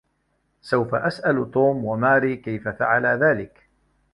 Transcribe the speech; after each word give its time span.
سوف 0.61 0.95
اسأل 0.95 1.51
توم 1.51 1.85
و 1.85 1.95
ماري 1.95 2.37
كيف 2.37 2.67
فعلا 2.67 3.15
ذلك؟ 3.17 3.67